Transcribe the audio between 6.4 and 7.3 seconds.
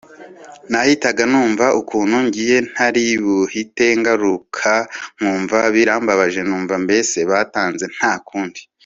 numva mbese